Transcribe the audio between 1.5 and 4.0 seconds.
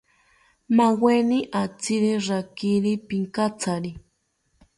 atziri rakiri pinkatsari